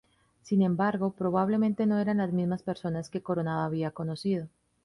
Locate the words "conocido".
3.91-4.47